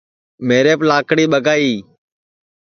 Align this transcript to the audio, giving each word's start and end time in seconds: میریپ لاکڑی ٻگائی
میریپ 0.47 0.79
لاکڑی 0.89 1.25
ٻگائی 1.31 1.73